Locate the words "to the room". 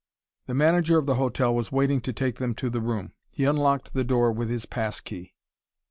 2.55-3.13